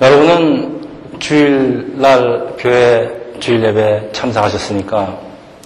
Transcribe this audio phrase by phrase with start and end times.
[0.00, 3.10] 여러분은 주일날 교회
[3.40, 5.18] 주일 예배 참석하셨으니까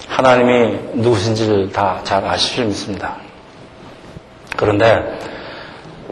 [0.07, 3.17] 하나님이 누구신지를 다 잘 아실 줄 믿습니다.
[4.57, 5.19] 그런데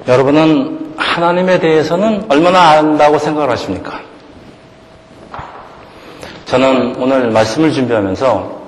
[0.08, 4.02] 여러분은 하나님에 대해서는 얼마나 안다고 생각을 하십니까?
[6.46, 8.62] 저는 오늘 말씀을 준비하면서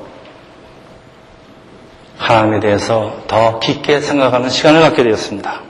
[2.18, 5.62] 하나님에 대해서 더 깊게 생각하는 시간을 갖게 되었습니다.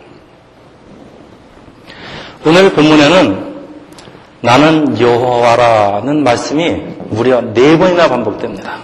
[2.45, 3.52] 오늘 본문에는
[4.43, 6.69] 나는 여호와라는 말씀이
[7.07, 8.79] 무려 네 번이나 반복됩니다.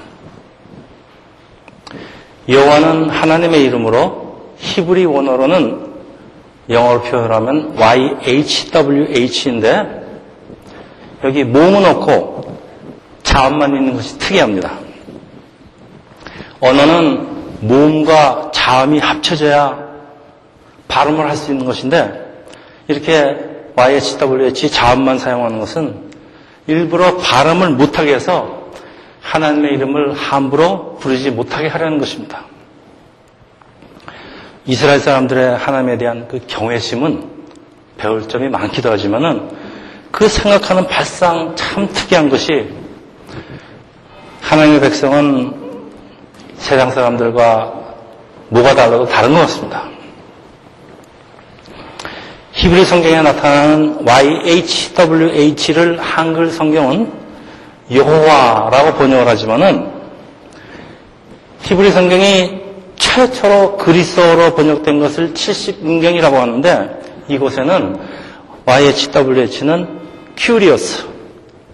[2.48, 5.90] 여호와는 하나님의 이름으로 히브리 원어로는
[6.70, 10.00] 영어로 표현하면 YHWH인데
[11.26, 12.58] 여기 모음은 없고
[13.24, 14.72] 자음만 있는 것이 특이합니다.
[16.62, 19.90] 언어는 모음과 자음이 합쳐져야
[20.88, 22.46] 발음을 할 수 있는 것인데
[22.88, 23.49] 이렇게
[23.80, 26.10] YHWH 자음만 사용하는 것은
[26.68, 28.60] 일부러 발음을 못하게 해서
[29.22, 32.46] 하나님의 이름을 함부로 부르지 못하게 하려는 것입니다.
[34.66, 37.28] 이스라엘 사람들의 하나님에 대한 그 경외심은
[37.98, 39.50] 배울 점이 많기도 하지만은
[40.12, 42.70] 그 생각하는 발상 참 특이한 것이
[44.42, 45.54] 하나님의 백성은
[46.56, 47.74] 세상 사람들과
[48.50, 49.90] 뭐가 달라도 다른 것 같습니다.
[52.60, 57.10] 히브리 성경에 나타나는 YHWH를 한글 성경은
[57.90, 59.90] 여호와라고 번역을 하지만은
[61.62, 62.60] 히브리 성경이
[62.98, 67.00] 최초로 그리스어로 번역된 것을 70인경이라고 하는데
[67.30, 67.98] 이곳에는
[68.66, 70.00] YHWH는
[70.38, 71.06] curious,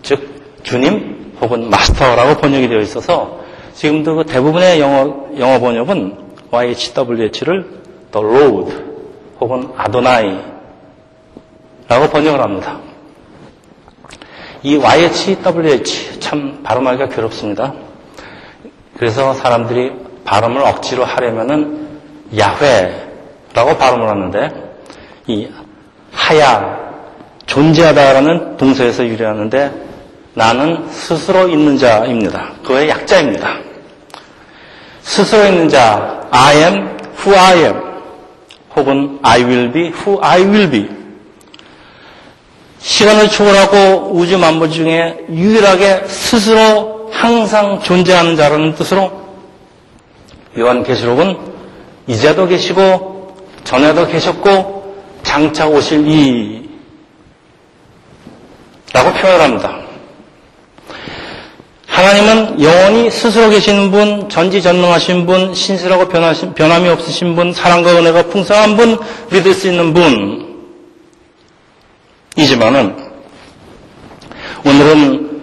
[0.03, 3.39] 즉 주님 혹은 마스터라고 번역이 되어 있어서
[3.73, 6.15] 지금도 그 대부분의 영어, 영어 번역은
[6.51, 7.65] YHWH를
[8.11, 8.71] the Lord
[9.39, 10.54] 혹은 아도나이
[11.87, 12.79] 라고 번역을 합니다.
[14.63, 17.73] 이 YHWH 참 발음하기가 괴롭습니다.
[18.97, 19.91] 그래서 사람들이
[20.23, 21.99] 발음을 억지로 하려면은
[22.35, 24.51] 야훼라고 발음을 하는데
[25.27, 25.47] 이
[26.11, 26.85] 하야
[27.45, 29.71] 존재하다라는 동사에서 유래하는데
[30.33, 32.53] 나는 스스로 있는 자입니다.
[32.63, 33.59] 그의 약자입니다.
[35.01, 37.81] 스스로 있는 자 I am who I am
[38.75, 41.04] 혹은 I will be who I will be
[42.85, 49.11] 시간을 초월하고 우주 만물 중에 유일하게 스스로 항상 존재하는 자라는 뜻으로
[50.55, 51.35] 요한계시록은
[52.05, 56.69] 이제도 계시고 전에도 계셨고 장차 오실 이
[58.93, 59.79] 라고 표현을 합니다.
[61.87, 68.99] 하나님은 영원히 스스로 계시는 분, 전지전능하신 분, 신실하고 변함이 없으신 분, 사랑과 은혜가 풍성한 분,
[69.31, 70.44] 믿을 수 있는 분,
[72.35, 72.95] 이지만은
[74.65, 75.41] 오늘은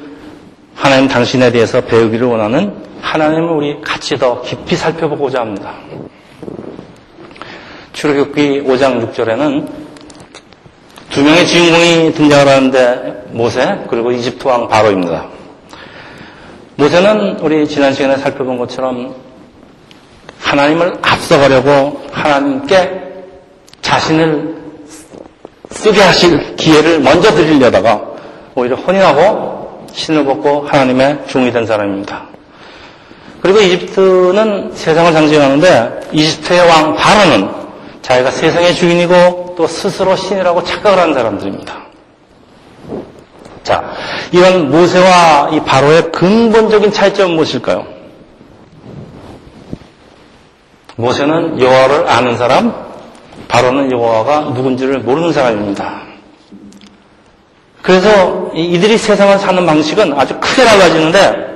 [0.75, 5.75] 하나님 당신에 대해서 배우기를 원하는 하나님을 우리 같이 더 깊이 살펴보고자 합니다.
[7.92, 9.69] 출애굽기 5장 6절에는
[11.10, 15.26] 두 명의 주인공이 등장을 하는데 모세 그리고 이집트 왕 바로입니다.
[16.76, 19.14] 모세는 우리 지난 시간에 살펴본 것처럼
[20.41, 23.03] 하나님을 앞서가려고 하나님께
[23.82, 24.61] 자신을
[25.72, 28.00] 쓰게 하실 기회를 먼저 드리려다가
[28.55, 32.25] 오히려 혼인하고 신을 벗고 하나님의 종이 된 사람입니다.
[33.41, 37.50] 그리고 이집트는 세상을 상징하는데 이집트의 왕 바로는
[38.03, 41.83] 자기가 세상의 주인이고 또 스스로 신이라고 착각을 하는 사람들입니다.
[43.62, 43.93] 자,
[44.33, 47.87] 이런 모세와 이 바로의 근본적인 차이점은 무엇일까요?
[50.97, 52.91] 모세는 여호와를 아는 사람,
[53.52, 56.00] 바로는 여호와가 누군지를 모르는 사람입니다.
[57.82, 61.52] 그래서 이들이 세상을 사는 방식은 아주 크게 달라지는데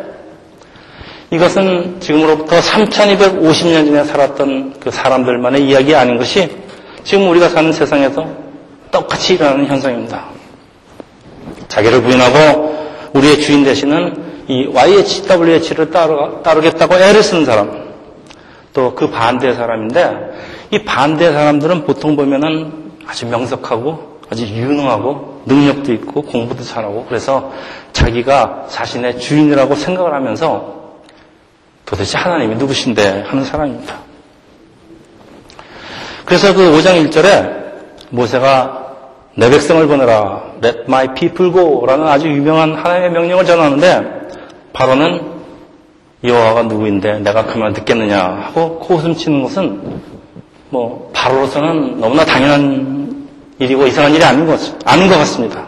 [1.31, 6.55] 이것은 지금으로부터 3250년 전에 살았던 그 사람들만의 이야기 아닌 것이
[7.03, 8.27] 지금 우리가 사는 세상에서
[8.91, 10.27] 똑같이 일어나는 현상입니다.
[11.69, 12.77] 자기를 부인하고
[13.15, 17.87] 우리의 주인 되시는 이 YHWH를 따르, 따르겠다고 애를 쓰는 사람,
[18.77, 26.23] 또 그 반대 사람인데 이 반대 사람들은 보통 보면은 아주 명석하고 아주 유능하고 능력도 있고
[26.23, 27.53] 공부도 잘하고 그래서
[27.93, 30.77] 자기가 자신의 주인이라고 생각을 하면서
[31.85, 34.01] 도대체 하나님이 누구신데 하는 사람입니다.
[36.25, 37.67] 그래서 그 5장 1절에
[38.11, 38.87] 모세가
[39.37, 40.55] 내 백성을 보내라.
[40.65, 41.87] Let my people go.
[41.87, 44.17] 라는 아주 유명한 하나님의 명령을 전하는데
[44.73, 45.37] 바로는
[46.25, 50.16] 여호와가 누구인데 내가 그만 듣겠느냐 하고 코웃음 치는 것은
[50.77, 53.27] 뭐 바로로서는 너무나 당연한
[53.59, 55.67] 일이고 이상한 일이 아닌 것, 아닌 것 같습니다.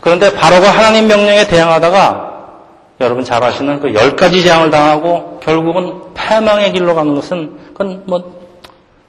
[0.00, 2.26] 그런데 바로가 하나님 명령에 대항하다가
[3.00, 8.32] 여러분 잘 아시는 그 열 가지 재앙을 당하고 결국은 패망의 길로 가는 것은 그건 뭐,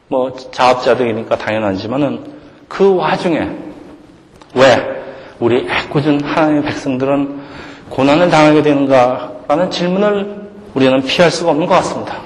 [0.08, 2.24] 뭐 자업자득이니까 당연하지만은
[2.68, 3.50] 그 와중에
[4.54, 4.78] 왜
[5.40, 7.40] 우리 애꿎은 하나님의 백성들은
[7.90, 12.18] 고난을 당하게 되는가라는 질문을 우리는 피할 수가 없는 것 같습니다.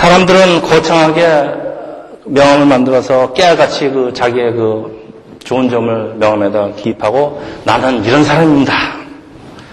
[0.00, 1.50] 사람들은 거창하게
[2.24, 8.72] 명함을 만들어서 깨알같이 그 자기의 그 좋은 점을 명함에다 기입하고 나는 이런 사람입니다.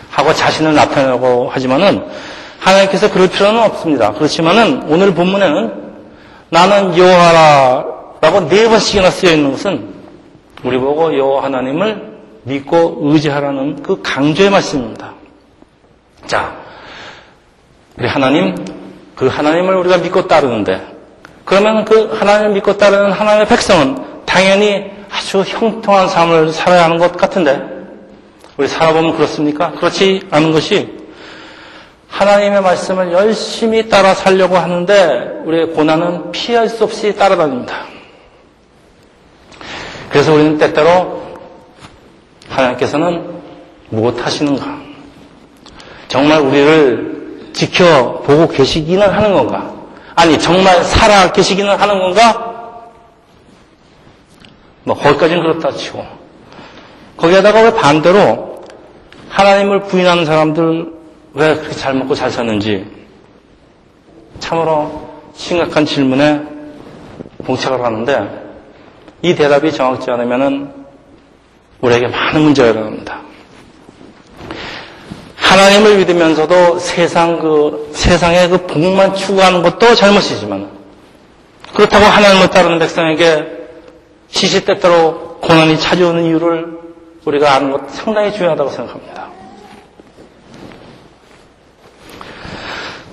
[0.10, 2.06] 하고 자신을 나타내고 하지만은
[2.60, 4.12] 하나님께서 그럴 필요는 없습니다.
[4.12, 5.74] 그렇지만은 오늘 본문에는
[6.50, 9.94] 나는 여호와라라고 네 번씩이나 쓰여 있는 것은
[10.66, 15.14] 우리 보고 여호와 하나님을 믿고 의지하라는 그 강조의 말씀입니다.
[16.26, 16.54] 자,
[17.98, 18.77] 우리 하나님
[19.18, 20.80] 그 하나님을 우리가 믿고 따르는데
[21.44, 27.62] 그러면 그 하나님을 믿고 따르는 하나님의 백성은 당연히 아주 형통한 삶을 살아야 하는 것 같은데
[28.58, 29.72] 우리 살아보면 그렇습니까?
[29.72, 30.96] 그렇지 않은 것이
[32.10, 37.86] 하나님의 말씀을 열심히 따라 살려고 하는데 우리의 고난은 피할 수 없이 따라다닙니다.
[40.10, 41.24] 그래서 우리는 때때로
[42.50, 43.42] 하나님께서는
[43.90, 44.80] 무엇 하시는가?
[46.08, 47.17] 정말 우리를
[47.58, 49.74] 지켜보고 계시기는 하는 건가?
[50.16, 52.90] 아니, 정말 살아 계시기는 하는 건가?
[54.84, 56.06] 뭐, 거기까지는 그렇다 치고.
[57.18, 58.64] 거기에다가 왜 반대로
[59.30, 60.94] 하나님을 부인하는 사람들
[61.34, 62.86] 왜 그렇게 잘 먹고 잘 사는지
[64.40, 66.42] 참으로 심각한 질문에
[67.44, 68.48] 봉착을 하는데
[69.24, 70.72] 이 대답이 정확지 않으면은
[71.82, 73.22] 우리에게 많은 문제가 일어납니다.
[75.48, 80.70] 하나님을 믿으면서도 세상 그, 세상의 그 복만 추구하는 것도 잘못이지만,
[81.74, 83.46] 그렇다고 하나님을 따르는 백성에게
[84.28, 86.78] 시시때때로 고난이 찾아오는 이유를
[87.24, 89.28] 우리가 아는 것 상당히 중요하다고 생각합니다.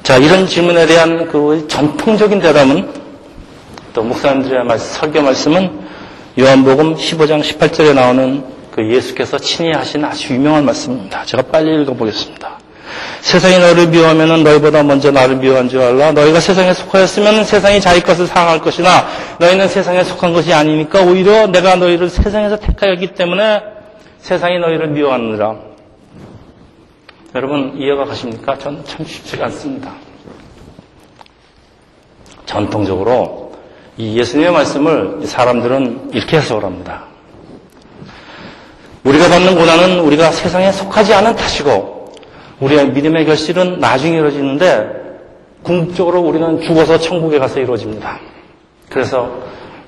[0.03, 2.93] 자, 이런 질문에 대한 그 전통적인 대답은
[3.93, 5.71] 또 목사님들의 말씀, 설교 말씀은
[6.39, 11.25] 요한복음 15장 18절에 나오는 그 예수께서 친히 하신 아주 유명한 말씀입니다.
[11.25, 12.59] 제가 빨리 읽어보겠습니다.
[13.21, 16.11] 세상이 너를 미워하면 너희보다 먼저 나를 미워한 줄 알라.
[16.13, 18.89] 너희가 세상에 속하였으면 세상이 자기 것을 사랑할 것이나
[19.39, 23.63] 너희는 세상에 속한 것이 아니니까 오히려 내가 너희를 세상에서 택하였기 때문에
[24.19, 25.55] 세상이 너희를 미워하느라.
[27.37, 28.59] 여러분 이해가 가십니까?
[28.59, 29.93] 전 참 쉽지가 않습니다.
[32.47, 33.53] 전통적으로
[33.97, 37.05] 이 예수님의 말씀을 사람들은 이렇게 해석을 합니다.
[39.05, 42.13] 우리가 받는 고난은 우리가 세상에 속하지 않은 탓이고
[42.61, 45.05] 우리의 믿음의 결실은 나중에 이루어지는데
[45.63, 48.19] 궁극적으로 우리는 죽어서 천국에 가서 이루어집니다.
[48.91, 49.31] 그래서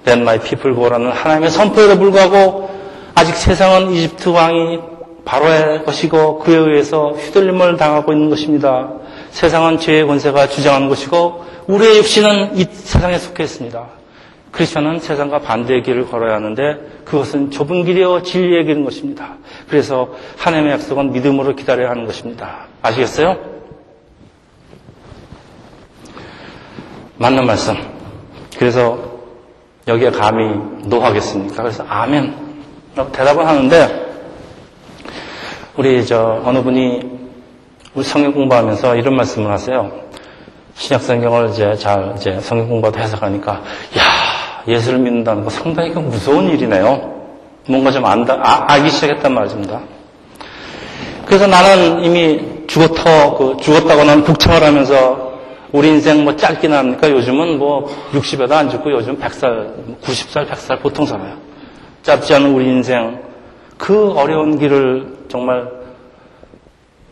[0.07, 2.71] Let my people go라는 하나님의 선포에도 불구하고
[3.15, 4.79] 아직 세상은 이집트 왕이
[5.25, 8.91] 바로의 것이고 그에 의해서 휘둘림을 당하고 있는 것입니다.
[9.31, 13.96] 세상은 죄의 권세가 주장하는 것이고 우리의 육신은 이 세상에 속해 있습니다.
[14.57, 19.35] 크리스천은 세상과 반대의 길을 걸어야 하는데 그것은 좁은 길이요 진리의 길인 것입니다.
[19.69, 22.61] 그래서 하나님의 약속은 믿음으로 기다려야 하는 것입니다.
[22.81, 23.37] 아시겠어요?
[27.19, 27.77] 맞는 말씀.
[28.59, 28.99] 그래서
[29.87, 30.57] 여기에 감히
[30.87, 31.63] 노하겠습니까?
[31.63, 32.35] 그래서 아멘.
[33.13, 34.07] 대답은 하는데
[35.77, 37.03] 우리 저 어느 분이
[37.95, 39.93] 우리 성경 공부하면서 이런 말씀을 하세요.
[40.77, 44.26] 신약 성경을 이제 잘 이제 성경 공부도 해석하니까 야
[44.67, 47.15] 예수를 믿는다는 거 상당히 그 무서운 일이네요.
[47.69, 49.81] 뭔가 좀 안다, 아, 알기 시작했단 말입니다.
[51.27, 55.27] 그래서 나는 이미 죽었터, 그 죽었다고 나는 북청을 하면서
[55.73, 57.11] 우리 인생 뭐 짧기나 합니까?
[57.11, 61.37] 요즘은 뭐 60에도 안 죽고 요즘 100살, 90살, 100살 보통 살아요.
[62.03, 63.21] 짧지 않은 우리 인생,
[63.77, 65.69] 그 어려운 길을 정말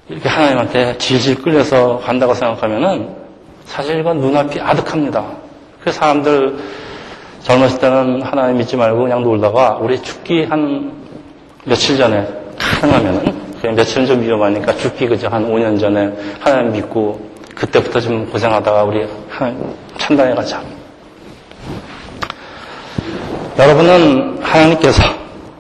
[0.09, 3.09] 이렇게 하나님한테 질질 끌려서 간다고 생각하면은
[3.65, 5.25] 사실 이건 눈앞이 아득합니다.
[5.83, 6.57] 그 사람들
[7.45, 10.93] 젊었을 때는 하나님 믿지 말고 그냥 놀다가 우리 죽기 한
[11.65, 12.27] 며칠 전에
[12.59, 13.45] 가능하면은
[13.77, 16.11] 며칠은 좀 위험하니까 죽기 그저 한 5년 전에
[16.41, 17.21] 하나님 믿고
[17.55, 20.63] 그때부터 좀 고생하다가 우리 하나님 찬단해 가자.
[23.59, 25.03] 여러분은 하나님께서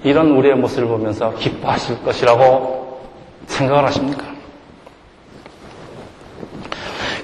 [0.02, 3.00] 이런 우리의 모습을 보면서 기뻐하실 것이라고
[3.46, 4.24] 생각을 하십니까?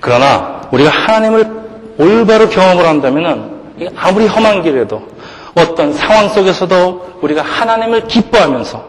[0.00, 1.60] 그러나 우리가 하나님을
[1.98, 3.59] 올바로 경험을 한다면은
[3.96, 5.06] 아무리 험한 길에도
[5.54, 8.84] 어떤 상황 속에서도 우리가 하나님을 기뻐하면서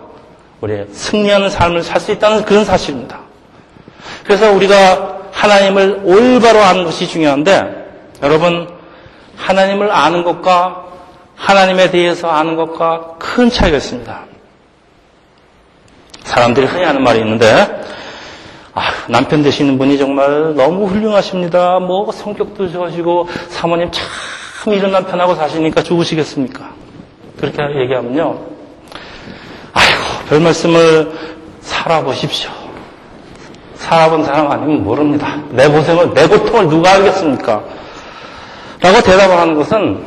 [0.62, 3.20] 우리의 승리하는 삶을 살 수 있다는 그런 사실입니다.
[4.24, 8.70] 그래서 우리가 하나님을 올바로 아는 것이 중요한데 여러분
[9.38, 10.86] 하나님을 아는 것과
[11.36, 14.26] 하나님에 대해서 아는 것과 큰 차이가 있습니다.
[16.24, 17.48] 사람들이 흔히 하는 말이 있는데,
[18.74, 21.80] 아, 남편 되시는 분이 정말 너무 훌륭하십니다.
[21.80, 24.06] 뭐 성격도 좋으시고 사모님 참
[24.70, 26.74] 이런 남편하고 사시니까 좋으시겠습니까?
[27.40, 28.40] 그렇게 얘기하면요.
[29.74, 30.00] 아이고,
[30.30, 31.12] 별 말씀을
[31.62, 32.52] 살아보십시오.
[33.76, 35.42] 살아본 사람 아니면 모릅니다.
[35.50, 37.64] 내 고생을, 내 고통을 누가 알겠습니까?
[38.80, 40.04] 라고 대답을 하는 것은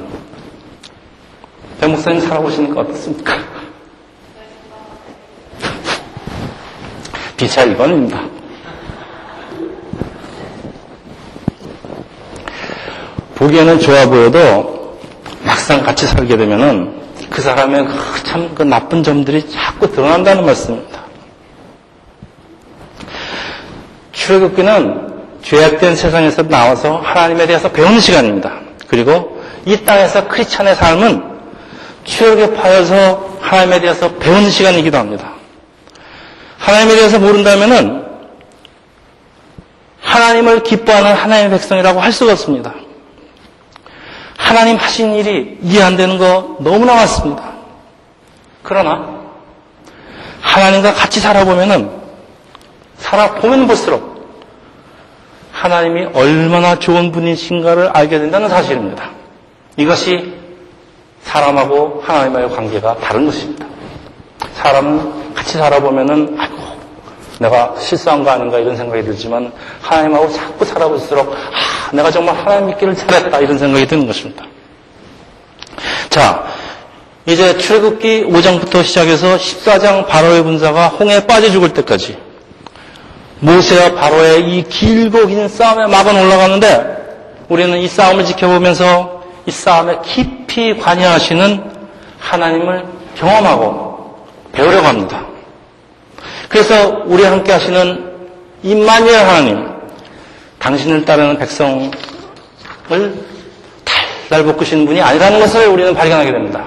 [1.81, 3.35] 배 목사님 살아보시니까 어떻습니까?
[7.37, 8.34] 비차 1번입니다.
[13.35, 14.99] 보기에는 좋아 보여도
[15.43, 17.87] 막상 같이 살게 되면은 그 사람의
[18.25, 21.03] 참그 나쁜 점들이 자꾸 드러난다는 말씀입니다.
[24.13, 28.61] 출애굽기는 죄악된 세상에서 나와서 하나님에 대해서 배우는 시간입니다.
[28.87, 31.23] 그리고 이 땅에서 크리스찬의 삶은
[32.05, 35.33] 출애굽에 파여서 하나님에 대해서 배우는 시간이기도 합니다.
[36.59, 38.05] 하나님에 대해서 모른다면은
[40.01, 42.75] 하나님을 기뻐하는 하나님의 백성이라고 할 수가 없습니다.
[44.45, 47.55] 하나님 하신 일이 이해 안 되는 거 너무나 많습니다.
[48.63, 49.09] 그러나
[50.43, 51.91] 하나님과 같이 살아보면은
[52.99, 54.15] 살아보면 볼수록
[55.51, 59.11] 하나님이 얼마나 좋은 분이신가를 알게 된다는 사실입니다.
[59.79, 60.35] 이것이
[61.23, 63.65] 사람하고 하나님과의 관계가 다른 것입니다.
[64.57, 66.57] 사람은 같이 살아보면은 아이고
[67.41, 72.95] 내가 실수한 거 아닌가 이런 생각이 들지만 하나님하고 자꾸 살아볼수록 아 내가 정말 하나님 믿기를
[72.97, 74.45] 잘했다 이런 생각이 드는 것입니다.
[76.11, 76.45] 자
[77.27, 82.19] 이제 출애굽기 5장부터 시작해서 14장 바로의 군사가 홍해에 빠져 죽을 때까지
[83.41, 86.95] 모세와 바로의 이 길고 긴 싸움에 막은 올라가는데
[87.49, 91.63] 우리는 이 싸움을 지켜보면서 이 싸움에 깊이 관여하시는
[92.19, 92.85] 하나님을
[93.17, 95.27] 경험하고 배우려고 합니다.
[96.49, 98.13] 그래서 우리 함께 하시는
[98.63, 99.74] 임마니엘 하나님,
[100.65, 101.91] 당신을 따르는 백성을
[104.29, 106.65] 달달 볶으시는 분이 아니라는 것을 우리는 발견하게 됩니다.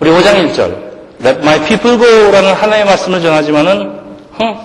[0.00, 0.84] 우리 5장 1절
[1.24, 4.00] Let my people go라는 하나의 말씀을 전하지만은
[4.32, 4.56] 흠,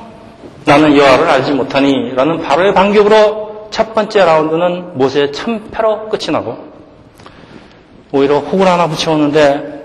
[0.66, 6.58] 나는 여호와를 알지 못하니 라는 바로의 반격으로 첫 번째 라운드는 모세의 참패로 끝이 나고
[8.12, 9.78] 오히려 혹을 하나 붙여오는데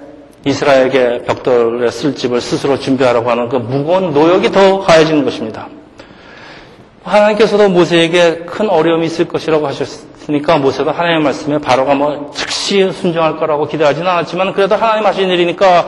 [0.46, 5.68] 이스라엘에게 벽돌의 쓸집을 스스로 준비하라고 하는 그 무거운 노역이 더 가해지는 것입니다.
[7.04, 13.66] 하나님께서도 모세에게 큰 어려움이 있을 것이라고 하셨으니까 모세도 하나님의 말씀에 바로가 뭐 즉시 순종할 거라고
[13.66, 15.86] 기대하지는 않았지만 그래도 하나님 하신 일이니까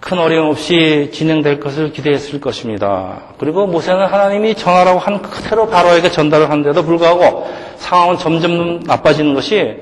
[0.00, 3.22] 큰 어려움 없이 진행될 것을 기대했을 것입니다.
[3.38, 9.76] 그리고 모세는 하나님이 전하라고 한 그대로 바로에게 전달을 하는데도 불구하고 상황은 점점 나빠지는 것이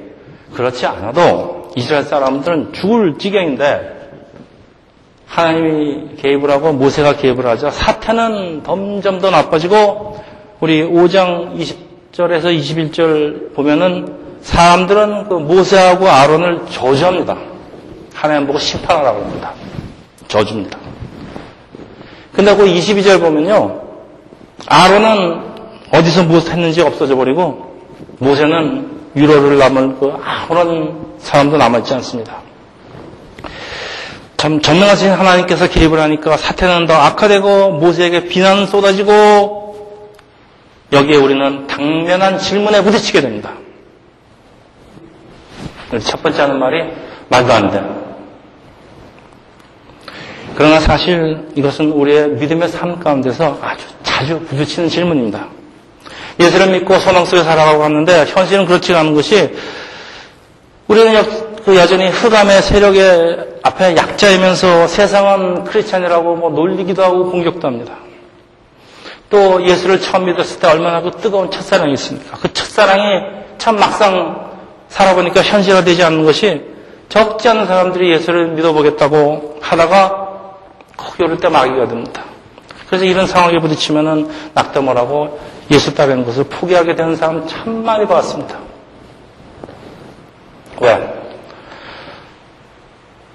[0.54, 3.94] 그렇지 않아도 이스라엘 사람들은 죽을 지경인데
[5.26, 10.23] 하나님이 개입을 하고 모세가 개입을 하자 사태는 점점 더 나빠지고
[10.60, 11.56] 우리 5장
[12.12, 17.36] 20절에서 21절 보면은 사람들은 그 모세하고 아론을 저주합니다.
[18.14, 19.52] 하나님 보고 심판하라고 합니다.
[20.28, 20.78] 저주입니다.
[22.32, 23.80] 근데 그 22절 보면요.
[24.66, 25.40] 아론은
[25.92, 27.74] 어디서 무엇 했는지 없어져 버리고
[28.18, 32.42] 모세는 위로를 남을 그 아무런 사람도 남아있지 않습니다.
[34.36, 39.63] 참 전능하신 하나님께서 개입을 하니까 사태는 더 악화되고 모세에게 비난은 쏟아지고
[40.94, 43.52] 여기에 우리는 당면한 질문에 부딪히게 됩니다.
[46.02, 46.84] 첫 번째 하는 말이
[47.28, 47.82] 말도 안 돼.
[50.54, 55.48] 그러나 사실 이것은 우리의 믿음의 삶 가운데서 아주 자주 부딪히는 질문입니다.
[56.38, 59.52] 예수를 믿고 소망 속에 살아가고 하는데 현실은 그렇지 않은 것이
[60.86, 61.22] 우리는
[61.64, 67.94] 그 여전히 흑암의 세력의 앞에 약자이면서 세상은 크리스찬이라고 뭐 놀리기도 하고 공격도 합니다.
[69.34, 72.38] 또 예수를 처음 믿었을 때 얼마나 그 뜨거운 첫사랑이 있습니까?
[72.38, 73.20] 그 첫사랑이
[73.58, 74.52] 참 막상
[74.86, 76.62] 살아보니까 현실화되지 않는 것이
[77.08, 80.28] 적지 않은 사람들이 예수를 믿어보겠다고 하다가
[80.96, 82.22] 꼭 요럴 때 마귀가 됩니다.
[82.86, 88.56] 그래서 이런 상황에 부딪히면은 낙담을 하고 예수 따르는 것을 포기하게 되는 사람 참 많이 봤습니다.
[90.80, 91.12] 왜?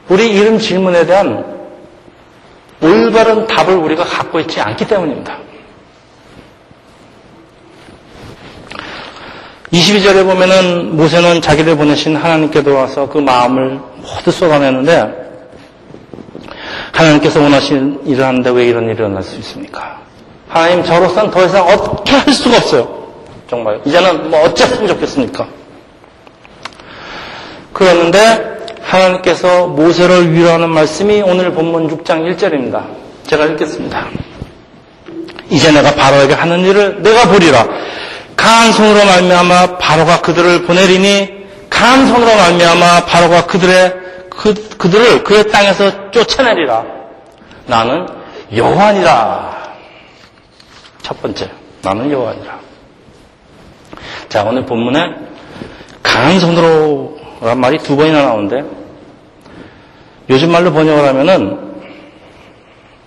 [0.07, 1.59] 우리 이런 질문에 대한
[2.81, 5.48] 올바른 답을 우리가 갖고 있지 않기 때문입니다.
[9.71, 15.29] 22절에 보면은 모세는 자기를 보내신 하나님께 도 와서 그 마음을 모두 쏟아내는데
[16.91, 19.99] 하나님께서 원하시는 일을 하는데 왜 이런 일이 일어날 수 있습니까?
[20.47, 22.99] 하나님 저로서는 더 이상 어떻게 할 수가 없어요.
[23.47, 23.79] 정말.
[23.85, 25.47] 이제는 뭐 어쨌으면 좋겠습니까?
[27.71, 32.83] 그러는데 하나님께서 모세를 위로하는 말씀이 오늘 본문 6장 1절입니다.
[33.27, 34.07] 제가 읽겠습니다.
[35.49, 37.67] 이제 내가 바로에게 하는 일을 내가 보리라.
[38.39, 43.93] 강한 손으로 말미암아 바로가 그들을 보내리니 강한 손으로 말미암아 바로가 그들의
[44.29, 46.85] 그, 그들을 그의 땅에서 쫓아내리라.
[47.65, 48.07] 나는
[48.55, 49.73] 여호와니라.
[51.01, 52.59] 첫 번째, 나는 여호와니라.
[54.29, 55.01] 자, 오늘 본문에
[56.01, 58.63] 강한 손으로란 말이 두 번이나 나오는데
[60.29, 61.81] 요즘 말로 번역을 하면은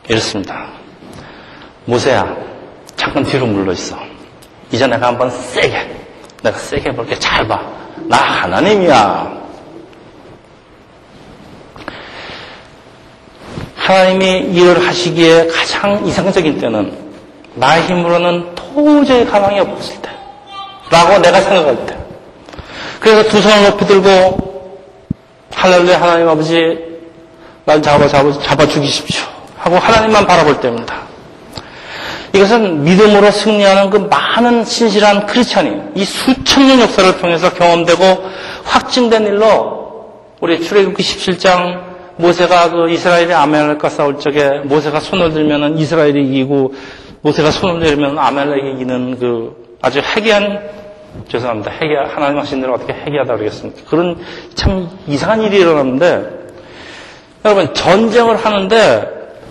[0.08, 0.66] 이렇습니다.
[1.86, 2.36] 모세야,
[2.96, 4.11] 잠깐 뒤로 물러 있어.
[4.72, 5.86] 이제 내가 한번 세게,
[6.42, 7.18] 내가 세게 해볼게.
[7.18, 7.60] 잘 봐.
[8.08, 9.42] 나 하나님이야.
[13.76, 16.96] 하나님이 일을 하시기에 가장 이상적인 때는
[17.54, 20.08] 나의 힘으로는 도저히 가망이 없을 때.
[20.90, 21.96] 라고 내가 생각할 때.
[22.98, 24.78] 그래서 두 손을 높이 들고
[25.54, 26.78] 할렐루야 하나님 아버지
[27.64, 29.24] 날 잡아 잡아 잡아 죽이십시오
[29.58, 31.11] 하고 하나님만 바라볼 때입니다.
[32.34, 38.02] 이것은 믿음으로 승리하는 그 많은 신실한 크리스찬이 이 수천 년 역사를 통해서 경험되고
[38.64, 39.82] 확증된 일로
[40.40, 46.74] 우리 출애굽기 17장 모세가 그 이스라엘이 아멜렉과 싸울 적에 모세가 손을 들면은 이스라엘이 이기고
[47.20, 50.82] 모세가 손을 들면 아멜렉이 이기는 그 아주 해괴한
[51.28, 51.70] 죄송합니다.
[51.72, 53.82] 해괴 하나님 하신 대로 어떻게 해괴하다 그러겠습니까?
[53.88, 54.18] 그런
[54.54, 56.42] 참 이상한 일이 일어났는데
[57.44, 59.08] 여러분 전쟁을 하는데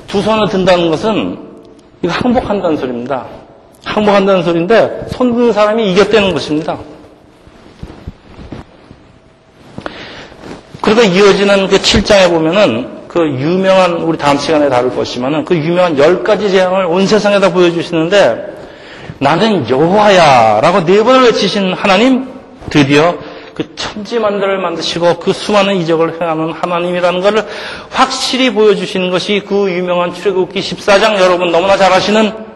[0.08, 1.51] 두 손을 든다는 것은
[2.02, 3.26] 이거 항복한다는 소리입니다.
[3.84, 6.78] 항복한다는 소리인데 손 드는 사람이 이겼다는 것입니다.
[10.82, 16.24] 그리고 이어지는 그 7장에 보면은 그 유명한 우리 다음 시간에 다룰 것이지만은 그 유명한 열
[16.24, 18.52] 가지 재앙을 온 세상에다 보여주시는데
[19.20, 22.28] 나는 여호와야라고 네 번을 외치신 하나님
[22.70, 23.31] 드디어 그
[23.94, 27.46] 천지만들을 만드시고 그 수많은 이적을 행하는 하나님이라는 것을
[27.90, 32.52] 확실히 보여주시는 것이 그 유명한 출애굽기 14장 여러분 너무나 잘 아시는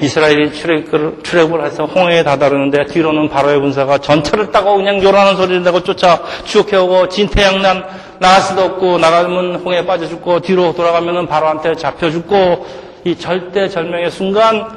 [0.00, 6.22] 이스라엘이 출애굽을, 해서 홍해에 다다르는데 뒤로는 바로의 군사가 전차를 따고 그냥 요란한 소리를 내고 쫓아
[6.44, 7.84] 추격해오고 진태양난
[8.18, 12.66] 나갈 수도 없고 나가면 홍해에 빠져 죽고 뒤로 돌아가면 바로한테 잡혀 죽고
[13.04, 14.68] 이 절대 절명의 순간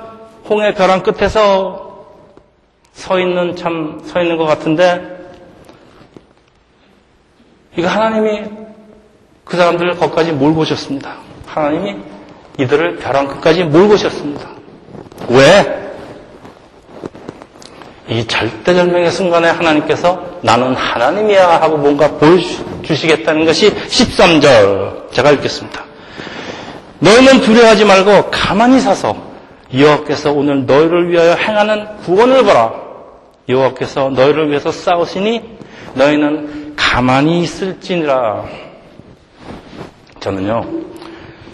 [0.49, 1.85] 홍해 벼랑 끝에서
[2.93, 5.16] 서 있는 참 서 있는 것 같은데
[7.77, 8.41] 이거 하나님이
[9.45, 11.15] 그 사람들을 거기까지 몰고 오셨습니다.
[11.45, 11.95] 하나님이
[12.59, 14.49] 이들을 벼랑 끝까지 몰고 오셨습니다.
[15.29, 15.83] 왜?
[18.09, 25.83] 이 절대절명의 순간에 하나님께서 나는 하나님이야 하고 뭔가 보여주시겠다는 것이 13절 제가 읽겠습니다.
[26.99, 29.15] 너희는 두려워하지 말고 가만히 서서
[29.77, 32.73] 여호와께서 오늘 너희를 위하여 행하는 구원을 보라.
[33.49, 35.57] 여호와께서 너희를 위해서 싸우시니
[35.93, 38.45] 너희는 가만히 있을지니라.
[40.21, 40.65] 저는요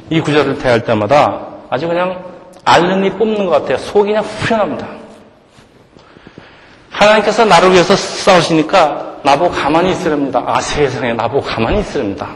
[0.09, 2.23] 이 구절을 대할 때마다 아주 그냥
[2.65, 3.77] 알른이 뽑는 것 같아요.
[3.77, 4.88] 속이 그냥 후련합니다.
[6.91, 10.43] 하나님께서 나를 위해서 싸우시니까 나보고 가만히 있으랍니다.
[10.45, 12.29] 아, 세상에 나보고 가만히 있으랍니다.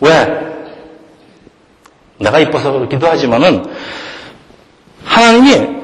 [0.00, 0.52] 왜?
[2.18, 3.64] 내가 이뻐서 그렇기도 하지만은
[5.04, 5.82] 하나님이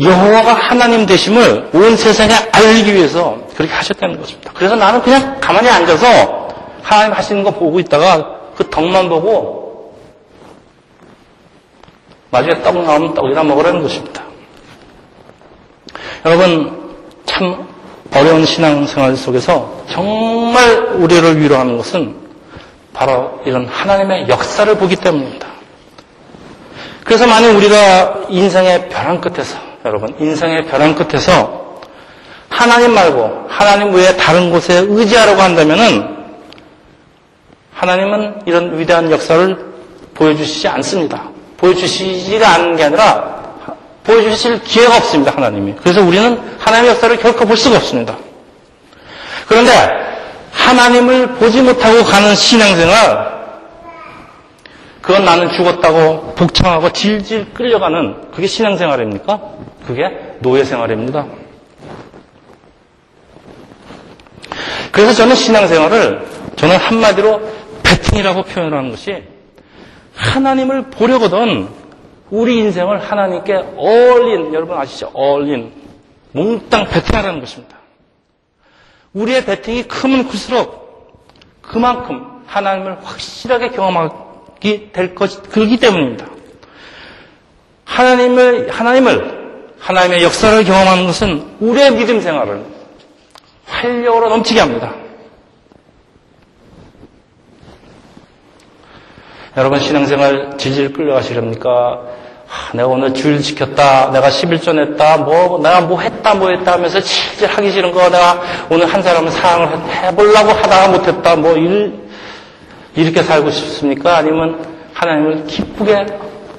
[0.00, 4.52] 여호와가 하나님 되심을 온 세상에 알리기 위해서 그렇게 하셨다는 것입니다.
[4.54, 6.48] 그래서 나는 그냥 가만히 앉아서
[6.82, 9.94] 하나님 하시는 거 보고 있다가 그 덕만 보고
[12.30, 14.22] 나중에 떡 나오면 떡이나 먹으라는 것입니다.
[16.24, 16.94] 여러분,
[17.26, 17.68] 참
[18.14, 22.16] 어려운 신앙생활 속에서 정말 우리를 위로하는 것은
[22.94, 25.48] 바로 이런 하나님의 역사를 보기 때문입니다.
[27.04, 31.61] 그래서 만약 우리가 인생의 벼랑 끝에서, 여러분, 인생의 벼랑 끝에서
[32.52, 36.06] 하나님 말고 하나님 외에 다른 곳에 의지하려고 한다면은
[37.74, 39.72] 하나님은 이런 위대한 역사를
[40.14, 41.30] 보여주시지 않습니다.
[41.56, 43.42] 보여주시지가 않는 게 아니라
[44.04, 45.32] 보여주실 기회가 없습니다.
[45.34, 45.74] 하나님이.
[45.82, 48.16] 그래서 우리는 하나님의 역사를 결코 볼 수가 없습니다.
[49.48, 49.72] 그런데
[50.52, 53.32] 하나님을 보지 못하고 가는 신앙생활,
[55.00, 59.40] 그건 나는 죽었다고 복창하고 질질 끌려가는 그게 신앙생활입니까?
[59.86, 61.26] 그게 노예생활입니다.
[64.92, 66.26] 그래서 저는 신앙생활을
[66.56, 67.40] 저는 한마디로
[67.82, 69.24] 배팅이라고 표현을 하는 것이
[70.14, 71.68] 하나님을 보려거든
[72.30, 75.10] 우리 인생을 하나님께 어울린 여러분 아시죠?
[75.14, 75.72] 어울린
[76.32, 77.76] 몽땅 베팅하라는 것입니다.
[79.14, 81.24] 우리의 베팅이 크면 클수록
[81.60, 86.26] 그만큼 하나님을 확실하게 경험하게 될 것, 그렇기 때문입니다.
[87.84, 89.42] 하나님을, 하나님을,
[89.78, 92.62] 하나님의 역사를 경험하는 것은 우리의 믿음 생활을
[93.66, 94.94] 활력으로 넘치게 합니다.
[99.56, 101.70] 여러분 신앙생활 질질 끌려가시렵니까?
[102.52, 107.00] 아, 내가 오늘 주일 지켰다, 내가 11전 했다, 뭐, 내가 뭐 했다, 뭐 했다 하면서
[107.00, 111.94] 질질 하기 싫은 거, 내가 오늘 한 사람을 사랑을 해보려고 하다가 못했다, 뭐, 일,
[112.94, 114.18] 이렇게 살고 싶습니까?
[114.18, 116.06] 아니면 하나님을 기쁘게,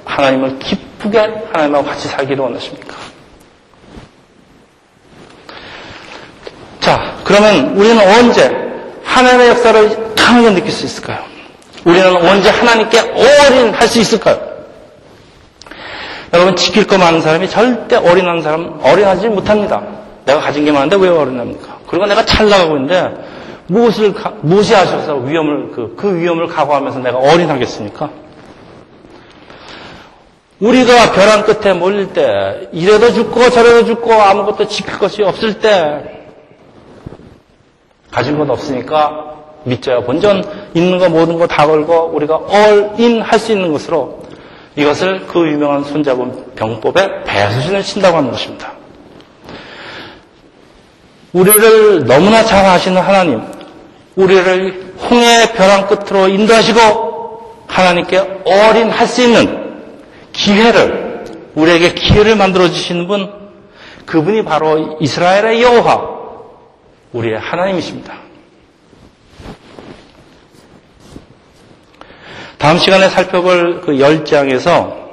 [0.04, 1.18] 하나님을 기쁘게
[1.52, 2.96] 하나님하고 같이 살기를 원하십니까?
[7.34, 8.48] 그러면 우리는 언제
[9.02, 11.18] 하나님의 역사를 강하게 느낄 수 있을까요?
[11.84, 14.38] 우리는 언제 하나님께 올인할 수 있을까요?
[16.32, 19.82] 여러분 지킬 거 많은 사람이 절대 어린한 사람 어린하지 못합니다.
[20.24, 21.78] 내가 가진 게 많은데 왜 어린합니까?
[21.88, 23.12] 그리고 내가 잘 나가고 있는데
[23.66, 28.10] 무엇을 무시하셔서 위험을 그, 그 위험을 각오하면서 내가 어린하겠습니까?
[30.60, 36.23] 우리가 벼랑 끝에 몰릴 때 이래도 죽고 저래도 죽고 아무것도 지킬 것이 없을 때
[38.14, 43.50] 가진 것 없으니까 믿져야 본전 있는 거 모든 거 다 걸고 우리가 얼인 할 수
[43.52, 44.22] 있는 것으로
[44.76, 48.72] 이것을 그 유명한 손잡은 병법에 배수신을 친다고 하는 것입니다.
[51.32, 53.42] 우리를 너무나 잘 아시는 하나님,
[54.14, 59.82] 우리를 홍해 벼랑 끝으로 인도하시고 하나님께 어린 할 수 있는
[60.32, 61.24] 기회를
[61.54, 63.32] 우리에게 기회를 만들어 주시는 분
[64.06, 66.13] 그분이 바로 이스라엘의 여호와
[67.14, 68.14] 우리의 하나님이십니다.
[72.58, 75.04] 다음 시간에 살펴볼 그 열장에서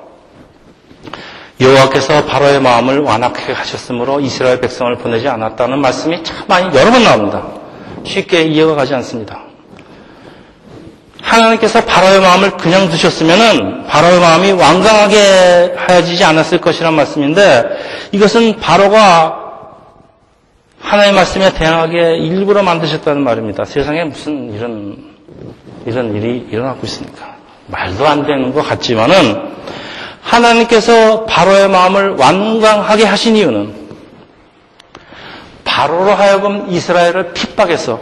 [1.59, 7.45] 여호와께서 바로의 마음을 완악하게 하셨으므로 이스라엘 백성을 보내지 않았다는 말씀이 참 많이 여러 번 나옵니다.
[8.03, 9.43] 쉽게 이해가 가지 않습니다.
[11.21, 19.40] 하나님께서 바로의 마음을 그냥 두셨으면은 바로의 마음이 완강하게 하여지지 않았을 것이란 말씀인데 이것은 바로가
[20.81, 23.65] 하나님의 말씀에 대항하게 일부러 만드셨다는 말입니다.
[23.65, 25.11] 세상에 무슨 이런
[25.85, 27.35] 이런 일이 일어나고 있습니까?
[27.67, 29.51] 말도 안 되는 것 같지만은
[30.21, 33.73] 하나님께서 바로의 마음을 완강하게 하신 이유는
[35.63, 37.99] 바로로 하여금 이스라엘을 핍박해서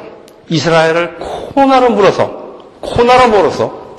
[0.50, 2.50] 이스라엘을 코나로 물어서
[2.82, 3.96] 코나로 물어서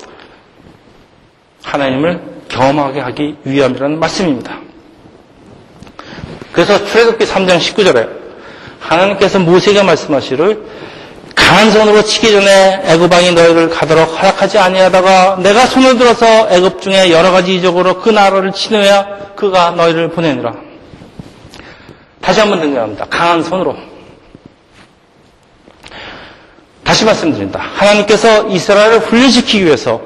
[1.63, 4.59] 하나님을 경험하게 하기 위함이라는 말씀입니다.
[6.51, 8.20] 그래서 출애굽기 3장 19절에
[8.81, 10.65] 하나님께서 모세에게 말씀하시를
[11.35, 17.11] 강한 손으로 치기 전에 애굽 왕이 너희를 가도록 허락하지 아니하다가 내가 손을 들어서 애굽 중에
[17.11, 20.53] 여러 가지 이적으로 그 나라를 치료해야 그가 너희를 보내니라.
[22.21, 23.05] 다시 한번 등장합니다.
[23.09, 23.75] 강한 손으로.
[26.83, 27.59] 다시 말씀드립니다.
[27.75, 30.01] 하나님께서 이스라엘을 훈련시키기 위해서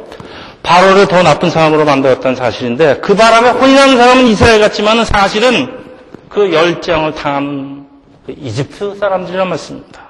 [0.63, 5.69] 바로를 더 나쁜 사람으로 만들었다는 사실인데 그 바람에 혼인하는 사람은 이스라엘 같지만 사실은
[6.29, 7.74] 그 열장을 당한 그
[8.27, 10.09] 이집트 사람들이란 말씀입니다.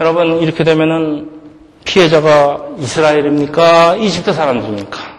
[0.00, 1.30] 여러분 이렇게 되면은
[1.84, 3.96] 피해자가 이스라엘입니까?
[3.96, 5.16] 이집트 사람들입니까?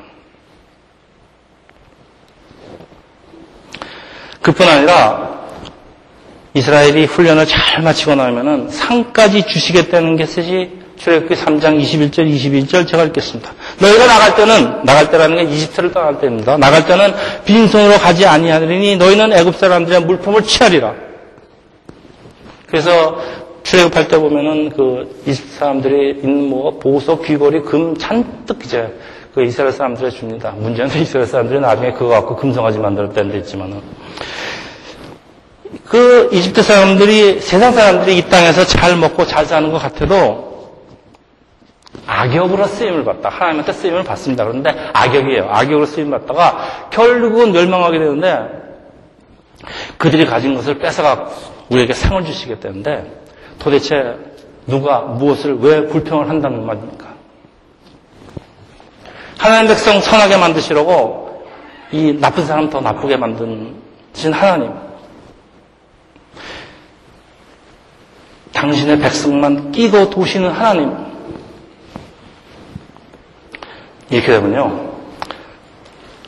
[4.42, 5.38] 그뿐 아니라
[6.54, 13.54] 이스라엘이 훈련을 잘 마치고 나면은 상까지 주시겠다는 것이 출애굽기 3장 21절 22절 제가 읽겠습니다.
[13.80, 16.58] 너희가 나갈 때는 나갈 때라는 게 이집트를 떠날 때입니다.
[16.58, 17.14] 나갈 때는
[17.46, 20.94] 빈손으로 가지 아니하리니 너희는 애굽 사람들의 물품을 취하리라.
[22.68, 23.20] 그래서
[23.64, 28.94] 출애굽할 때 보면은 그 이스라엘 사람들이 있는 뭐 보석, 귀걸이, 금 잔뜩 이제
[29.34, 30.54] 그 이스라엘 사람들에 줍니다.
[30.58, 33.82] 문제는 이스라엘 사람들이 나중에 그거 갖고 금성아지 만들었다는 데 있지만은
[35.86, 40.47] 그 이집트 사람들이 세상 사람들이 이 땅에서 잘 먹고 잘 사는 것 같아도
[42.06, 43.30] 악역으로 쓰임을 받다.
[43.30, 44.46] 하나님한테 쓰임을 받습니다.
[44.46, 45.50] 그런데 악역이에요.
[45.50, 48.68] 악역으로 쓰임 받다가 결국은 멸망하게 되는데
[49.98, 51.30] 그들이 가진 것을 뺏어가
[51.70, 53.24] 우리에게 상을 주시겠다는데
[53.60, 54.16] 도대체
[54.68, 57.08] 누가 무엇을 왜 불평을 한다는 말입니까?
[59.38, 61.46] 하나님 백성 선하게 만드시려고
[61.92, 64.74] 이 나쁜 사람 더 나쁘게 만드신 하나님.
[68.54, 71.07] 당신의 백성만 끼고 도시는 하나님.
[74.10, 74.88] 이렇게 되면요.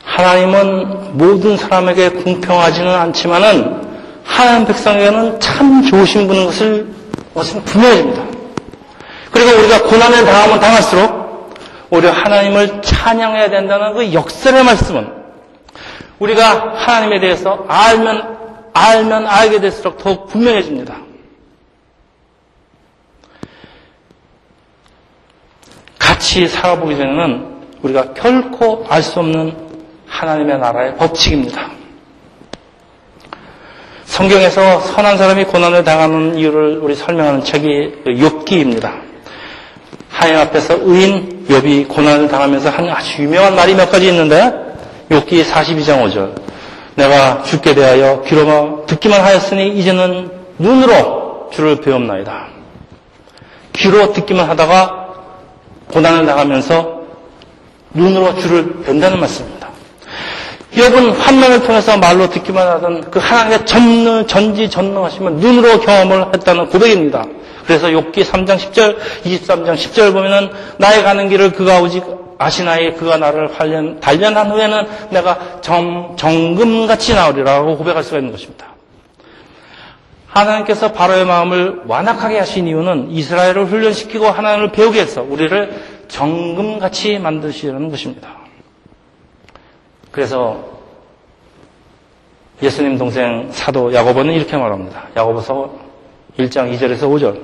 [0.04, 3.90] 하나님은 모든 사람에게 공평하지는 않지만은
[4.24, 6.86] 하나님 백성에게는 참 좋으신 분인 것을
[7.64, 8.22] 분명해집니다.
[9.30, 11.58] 그리고 우리가 고난을 당하면 당할수록
[11.90, 15.20] 오히려 하나님을 찬양해야 된다는 그 역설의 말씀은
[16.18, 18.38] 우리가 하나님에 대해서 알면
[18.72, 20.96] 알면 알게 될수록 더욱 분명해집니다.
[25.98, 29.54] 같이 살아보기 전에는 우리가 결코 알 수 없는
[30.06, 31.70] 하나님의 나라의 법칙입니다.
[34.04, 38.90] 성경에서 선한 사람이 고난을 당하는 이유를 우리 설명하는 책이 욥기입니다.
[40.10, 44.52] 하나님 앞에서 의인 욥이 고난을 당하면서 한 아주 유명한 말이 몇 가지 있는데
[45.08, 46.34] 욥기 42장 5절
[46.96, 52.48] 내가 죽게 대하여 귀로 듣기만 하였으니 이제는 눈으로 주를 배움나이다.
[53.72, 55.06] 귀로 듣기만 하다가
[55.92, 56.99] 고난을 당하면서
[57.92, 59.68] 눈으로 주를 뵌다는 말씀입니다.
[60.74, 67.24] 욥은 환난을 통해서 말로 듣기만 하던 그 하나님의 전능, 전지전능하시면 눈으로 경험을 했다는 고백입니다.
[67.66, 72.04] 그래서 욥기 3장 10절, 23장 10절 보면은 나의 가는 길을 그가 오직
[72.38, 78.66] 아시나이 그가 나를 활련, 단련한 후에는 내가 정, 정금같이 나오리라고 고백할 수가 있는 것입니다.
[80.28, 88.36] 하나님께서 바로의 마음을 완악하게 하신 이유는 이스라엘을 훈련시키고 하나님을 배우게 해서 우리를 정금같이 만드시려는 것입니다.
[90.10, 90.80] 그래서
[92.62, 95.08] 예수님 동생 사도 야고보는 이렇게 말합니다.
[95.16, 95.72] 야고보서
[96.38, 97.40] 1장 2절에서 5절.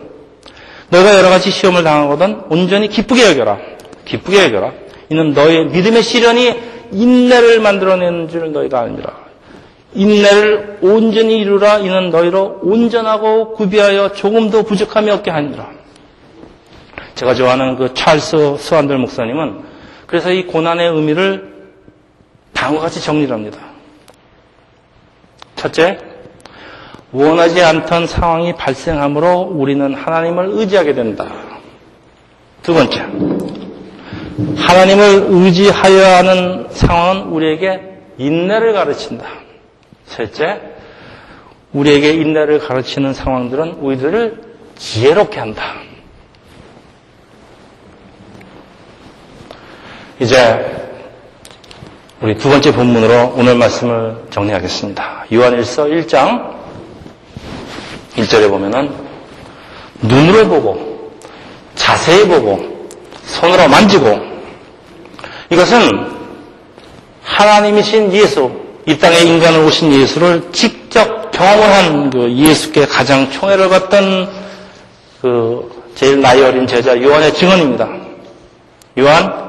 [0.91, 3.59] 너가 여러 가지 시험을 당하거든 온전히 기쁘게 여겨라.
[4.05, 4.73] 기쁘게 여겨라.
[5.09, 6.55] 이는 너의 믿음의 시련이
[6.93, 9.27] 인내를 만들어내는 줄 너희가 아니라.
[9.95, 11.79] 인내를 온전히 이루라.
[11.79, 15.71] 이는 너희로 온전하고 구비하여 조금도 부족함이 없게 하니라.
[17.17, 19.65] 제가 좋아하는 그 찰스 스완들 목사님은
[20.07, 21.57] 그래서 이 고난의 의미를
[22.53, 23.59] 다음과 같이 정리를 합니다.
[25.57, 25.99] 첫째,
[27.13, 31.27] 원하지 않던 상황이 발생하므로 우리는 하나님을 의지하게 된다.
[32.63, 33.01] 두 번째,
[34.57, 37.81] 하나님을 의지하여야 하는 상황은 우리에게
[38.19, 39.25] 인내를 가르친다.
[40.05, 40.61] 셋째,
[41.73, 44.43] 우리에게 인내를 가르치는 상황들은 우리들을
[44.77, 45.86] 지혜롭게 한다.
[50.19, 50.65] 이제
[52.23, 55.27] 우리 두 번째 본문으로 오늘 말씀을 정리하겠습니다.
[55.33, 56.55] 요한일서 1장
[58.17, 58.91] 1절에 보면은
[60.01, 61.13] 눈으로 보고
[61.75, 62.89] 자세히 보고
[63.25, 64.19] 손으로 만지고
[65.51, 66.17] 이것은
[67.23, 68.51] 하나님이신 예수
[68.87, 74.29] 이 땅에 인간을 오신 예수를 직접 경험을 한 그 예수께 가장 총애를 받던
[75.21, 77.87] 그 제일 나이 어린 제자 요한의 증언입니다.
[78.99, 79.46] 요한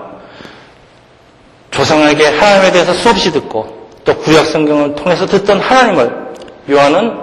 [1.78, 6.12] 조상에게 하나님에 대해서 수없이 듣고 또 구약 성경을 통해서 듣던 하나님을
[6.72, 7.14] 요한은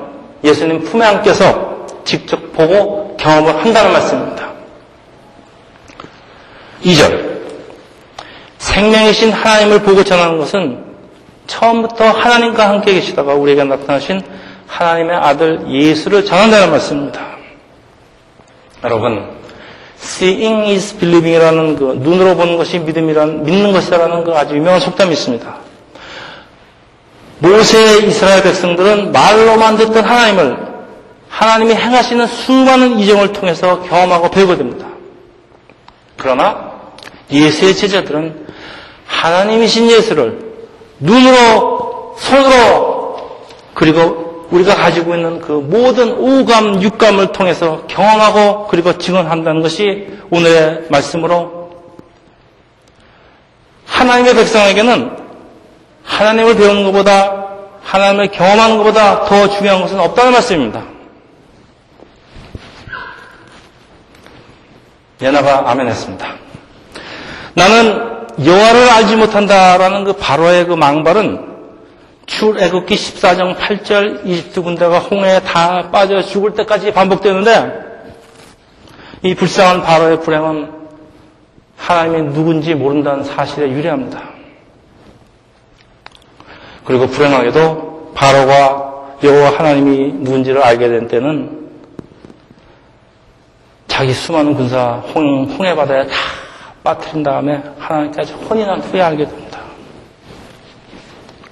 [0.45, 4.53] 예수님 품에 안겨서 직접 보고 경험을 한다는 말씀입니다.
[6.85, 7.35] 2절.
[8.59, 10.85] 생명이신 하나님을 보고 전하는 것은
[11.49, 14.23] 처음부터 하나님과 함께 계시다가 우리에게 나타나신
[14.69, 17.21] 하나님의 아들 예수를 전한다는 말씀입니다.
[18.85, 19.31] 여러분,
[20.05, 25.57] Seeing is believing이라는 그 눈으로 보는 것이 믿음이라는 믿는 것이라는 그 아주 유명한 속담이 있습니다.
[27.39, 30.75] 모세의 이스라엘 백성들은 말로만 듣던 하나님을
[31.29, 34.87] 하나님이 행하시는 수많은 이정을 통해서 경험하고 배우게 됩니다.
[36.17, 36.73] 그러나
[37.31, 38.47] 예수의 제자들은
[39.07, 40.39] 하나님이신 예수를
[41.01, 43.17] 눈으로 손으로
[43.75, 44.24] 그리고
[44.55, 51.73] 우리가 가지고 있는 그 모든 오감, 육감을 통해서 경험하고 그리고 증언한다는 것이 오늘의 말씀으로
[53.87, 55.11] 하나님의 백성에게는
[56.05, 57.47] 하나님을 배우는 것보다
[57.83, 60.85] 하나님을 경험하는 것보다 더 중요한 것은 없다는 말씀입니다.
[65.21, 66.29] 예나가 아멘했습니다.
[67.55, 68.15] 나는
[68.45, 71.54] 여호와를 알지 못한다라는 그 바로의 그 망발은
[72.27, 77.85] 출애굽기 14장 8절 20군데가 홍해에 다 빠져 죽을 때까지 반복되는데
[79.23, 80.71] 이 불쌍한 바로의 불행은
[81.77, 84.23] 하나님이 누군지 모른다는 사실에 유리합니다.
[86.85, 91.65] 그리고 불행하게도 바로가 여호와 하나님이 누군지를 알게 된 때는
[93.87, 96.15] 자기 수많은 군사 홍, 홍해 바다에 다
[96.83, 99.44] 빠뜨린 다음에 하나님께서 혼이 난 후에 알게 됩니다.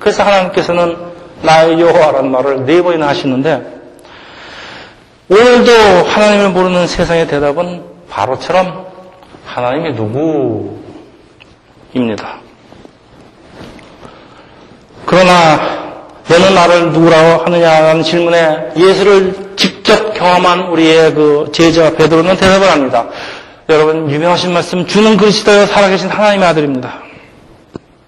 [0.03, 0.97] 그래서 하나님께서는
[1.43, 3.63] 나의 여호와라는 말을 네 번이나 하시는데
[5.29, 5.73] 오늘도
[6.09, 8.85] 하나님을 모르는 세상의 대답은 바로처럼
[9.47, 9.93] 하나님이
[11.93, 12.41] 누구입니다.
[15.07, 15.83] 그러나
[16.29, 23.07] 너는 나를 누구라고 하느냐는 질문에 예수를 직접 경험한 우리의 그 제자 베드로는 대답을 합니다.
[23.69, 27.12] 여러분 유명하신 말씀 주는 그리스도여 살아계신 하나님의 아들입니다.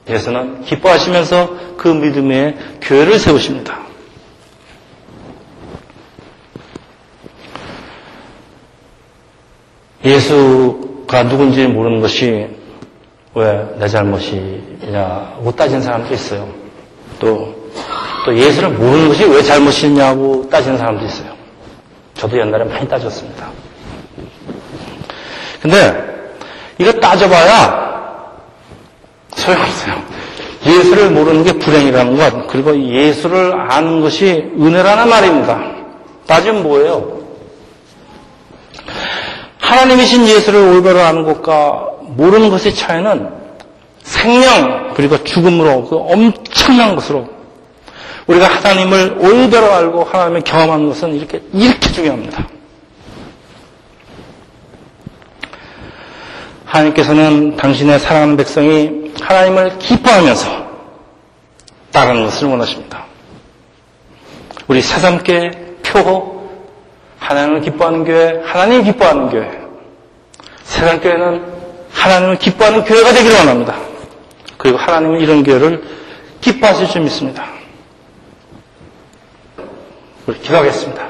[0.09, 3.79] 예수는 기뻐하시면서 그 믿음의 교회를 세우십니다.
[10.05, 12.49] 예수가 누군지 모르는 것이
[13.35, 16.49] 왜 내 잘못이냐고 따지는 사람도 있어요.
[17.19, 17.55] 또,
[18.25, 21.35] 또 예수를 모르는 것이 왜 잘못이냐고 따지는 사람도 있어요.
[22.15, 23.49] 저도 옛날에 많이 따졌습니다.
[25.61, 26.05] 근데
[26.79, 27.84] 이거 따져봐야
[29.45, 30.03] 소용없어요.
[30.67, 35.63] 예수를 모르는 게 불행이라는 것, 그리고 예수를 아는 것이 은혜라는 말입니다.
[36.27, 37.21] 따지면 뭐예요?
[39.61, 43.29] 하나님이신 예수를 올바로 아는 것과 모르는 것의 차이는
[44.03, 47.27] 생명 그리고 죽음으로 그 엄청난 것으로
[48.27, 52.47] 우리가 하나님을 올바로 알고 하나님을 경험하는 것은 이렇게 이렇게 중요합니다.
[56.65, 60.65] 하나님께서는 당신의 사랑하는 백성이 하나님을 기뻐하면서
[61.93, 63.05] 따르는 것을 원하십니다.
[64.69, 66.35] 우리 새삼께 표
[67.19, 69.51] 하나님을 기뻐하는 교회, 하나님 을 기뻐하는 교회.
[70.65, 71.45] 세상 교회는
[71.93, 73.77] 하나님을 기뻐하는 교회가 되기를 원합니다.
[74.59, 75.83] 그리고 하나님은 이런 교회를
[76.41, 77.47] 기뻐하실 줄 믿습니다.
[80.27, 81.09] 우리 기도하겠습니다.